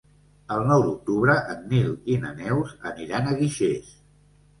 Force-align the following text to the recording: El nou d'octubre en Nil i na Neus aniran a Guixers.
El 0.53 0.63
nou 0.69 0.85
d'octubre 0.85 1.35
en 1.55 1.59
Nil 1.73 1.91
i 2.13 2.15
na 2.23 2.31
Neus 2.39 2.73
aniran 2.93 3.29
a 3.29 3.37
Guixers. 3.43 3.93